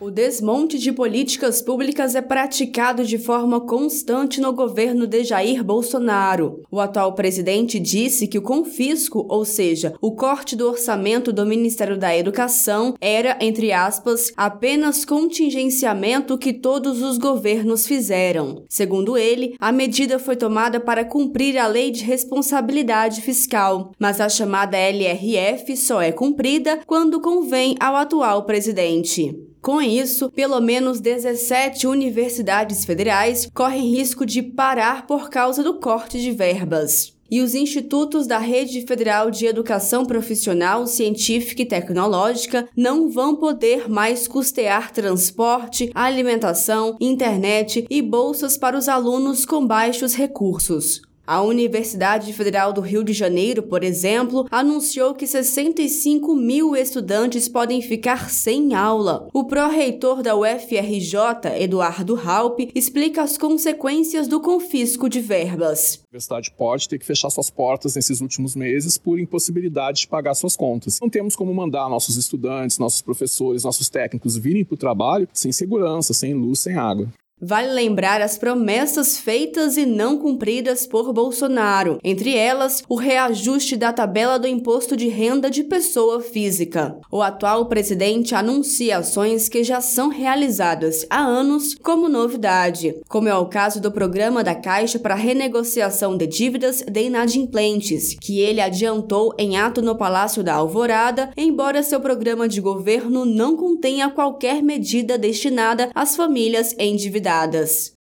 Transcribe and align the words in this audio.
O 0.00 0.12
desmonte 0.12 0.78
de 0.78 0.92
políticas 0.92 1.60
públicas 1.60 2.14
é 2.14 2.22
praticado 2.22 3.04
de 3.04 3.18
forma 3.18 3.60
constante 3.60 4.40
no 4.40 4.52
governo 4.52 5.08
de 5.08 5.24
Jair 5.24 5.64
Bolsonaro. 5.64 6.62
O 6.70 6.78
atual 6.78 7.14
presidente 7.14 7.80
disse 7.80 8.28
que 8.28 8.38
o 8.38 8.42
confisco, 8.42 9.26
ou 9.28 9.44
seja, 9.44 9.94
o 10.00 10.12
corte 10.12 10.54
do 10.54 10.68
orçamento 10.68 11.32
do 11.32 11.44
Ministério 11.44 11.98
da 11.98 12.16
Educação, 12.16 12.94
era, 13.00 13.36
entre 13.40 13.72
aspas, 13.72 14.32
apenas 14.36 15.04
contingenciamento 15.04 16.38
que 16.38 16.52
todos 16.52 17.02
os 17.02 17.18
governos 17.18 17.84
fizeram. 17.84 18.62
Segundo 18.68 19.18
ele, 19.18 19.56
a 19.58 19.72
medida 19.72 20.20
foi 20.20 20.36
tomada 20.36 20.78
para 20.78 21.04
cumprir 21.04 21.58
a 21.58 21.66
Lei 21.66 21.90
de 21.90 22.04
Responsabilidade 22.04 23.20
Fiscal, 23.20 23.90
mas 23.98 24.20
a 24.20 24.28
chamada 24.28 24.78
LRF 24.78 25.76
só 25.76 26.00
é 26.00 26.12
cumprida 26.12 26.78
quando 26.86 27.20
convém 27.20 27.74
ao 27.80 27.96
atual 27.96 28.44
presidente. 28.44 29.47
Com 29.60 29.82
isso, 29.82 30.30
pelo 30.30 30.60
menos 30.60 31.00
17 31.00 31.86
universidades 31.86 32.84
federais 32.84 33.48
correm 33.52 33.90
risco 33.94 34.24
de 34.24 34.42
parar 34.42 35.06
por 35.06 35.28
causa 35.30 35.62
do 35.62 35.74
corte 35.74 36.20
de 36.20 36.30
verbas 36.30 37.18
e 37.30 37.40
os 37.40 37.54
institutos 37.54 38.26
da 38.26 38.38
Rede 38.38 38.82
Federal 38.86 39.30
de 39.30 39.46
Educação 39.46 40.04
Profissional, 40.04 40.86
Científica 40.86 41.62
e 41.62 41.66
Tecnológica 41.66 42.68
não 42.76 43.10
vão 43.10 43.36
poder 43.36 43.88
mais 43.88 44.26
custear 44.26 44.90
transporte, 44.90 45.90
alimentação, 45.94 46.96
internet 47.00 47.86
e 47.90 48.02
bolsas 48.02 48.56
para 48.56 48.76
os 48.76 48.88
alunos 48.88 49.44
com 49.44 49.66
baixos 49.66 50.14
recursos. 50.14 51.02
A 51.30 51.42
Universidade 51.42 52.32
Federal 52.32 52.72
do 52.72 52.80
Rio 52.80 53.04
de 53.04 53.12
Janeiro, 53.12 53.62
por 53.62 53.84
exemplo, 53.84 54.46
anunciou 54.50 55.12
que 55.12 55.26
65 55.26 56.34
mil 56.34 56.74
estudantes 56.74 57.46
podem 57.50 57.82
ficar 57.82 58.30
sem 58.30 58.74
aula. 58.74 59.28
O 59.34 59.44
pró-reitor 59.44 60.22
da 60.22 60.34
UFRJ, 60.34 61.60
Eduardo 61.60 62.18
Halpe, 62.18 62.70
explica 62.74 63.22
as 63.22 63.36
consequências 63.36 64.26
do 64.26 64.40
confisco 64.40 65.06
de 65.06 65.20
verbas. 65.20 66.00
A 66.02 66.08
universidade 66.08 66.50
pode 66.56 66.88
ter 66.88 66.98
que 66.98 67.04
fechar 67.04 67.28
suas 67.28 67.50
portas 67.50 67.94
nesses 67.94 68.22
últimos 68.22 68.56
meses 68.56 68.96
por 68.96 69.20
impossibilidade 69.20 70.00
de 70.00 70.08
pagar 70.08 70.32
suas 70.32 70.56
contas. 70.56 70.98
Não 70.98 71.10
temos 71.10 71.36
como 71.36 71.52
mandar 71.52 71.90
nossos 71.90 72.16
estudantes, 72.16 72.78
nossos 72.78 73.02
professores, 73.02 73.64
nossos 73.64 73.90
técnicos 73.90 74.38
virem 74.38 74.64
para 74.64 74.76
o 74.76 74.78
trabalho 74.78 75.28
sem 75.34 75.52
segurança, 75.52 76.14
sem 76.14 76.32
luz, 76.32 76.60
sem 76.60 76.78
água. 76.78 77.06
Vale 77.40 77.68
lembrar 77.68 78.20
as 78.20 78.36
promessas 78.36 79.16
feitas 79.16 79.76
e 79.76 79.86
não 79.86 80.18
cumpridas 80.18 80.88
por 80.88 81.12
Bolsonaro, 81.12 82.00
entre 82.02 82.36
elas 82.36 82.82
o 82.88 82.96
reajuste 82.96 83.76
da 83.76 83.92
tabela 83.92 84.40
do 84.40 84.48
imposto 84.48 84.96
de 84.96 85.06
renda 85.06 85.48
de 85.48 85.62
pessoa 85.62 86.20
física. 86.20 86.98
O 87.12 87.22
atual 87.22 87.66
presidente 87.66 88.34
anuncia 88.34 88.98
ações 88.98 89.48
que 89.48 89.62
já 89.62 89.80
são 89.80 90.08
realizadas 90.08 91.06
há 91.08 91.20
anos 91.20 91.76
como 91.76 92.08
novidade, 92.08 92.96
como 93.08 93.28
é 93.28 93.36
o 93.36 93.46
caso 93.46 93.80
do 93.80 93.92
programa 93.92 94.42
da 94.42 94.56
Caixa 94.56 94.98
para 94.98 95.14
renegociação 95.14 96.16
de 96.16 96.26
dívidas 96.26 96.82
de 96.82 97.02
inadimplentes, 97.04 98.16
que 98.20 98.40
ele 98.40 98.60
adiantou 98.60 99.32
em 99.38 99.56
ato 99.56 99.80
no 99.80 99.94
Palácio 99.94 100.42
da 100.42 100.54
Alvorada, 100.54 101.30
embora 101.36 101.84
seu 101.84 102.00
programa 102.00 102.48
de 102.48 102.60
governo 102.60 103.24
não 103.24 103.56
contenha 103.56 104.10
qualquer 104.10 104.60
medida 104.60 105.16
destinada 105.16 105.88
às 105.94 106.16
famílias 106.16 106.74
endividadas. 106.76 107.27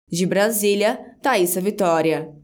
De 0.10 0.26
Brasília, 0.26 0.98
Thaisa 1.22 1.60
Vitória. 1.60 2.32